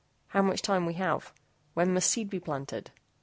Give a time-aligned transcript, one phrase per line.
[0.29, 1.31] HOW MUCH TIME WE HAVE?
[1.75, 2.89] WHEN MUST SEED BE PLANTED?